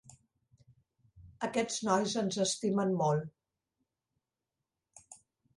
[1.49, 5.15] Aquests nois ens estimen molt.